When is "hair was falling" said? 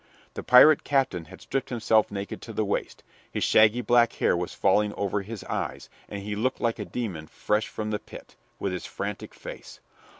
4.13-4.95